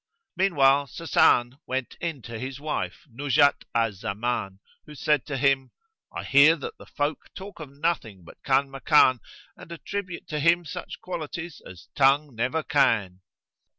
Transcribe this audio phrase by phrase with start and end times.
[0.35, 5.69] Meanwhile Sasan went in to his wife, Nuzhat al Zaman, who said to him,
[6.11, 9.19] "I hear that the folk talk of nothing but Kanmakan
[9.55, 13.21] and attribute to him such qualities as tongue never can."